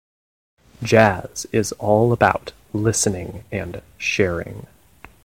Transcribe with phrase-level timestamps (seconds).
[0.81, 4.65] Jazz is all about listening and sharing.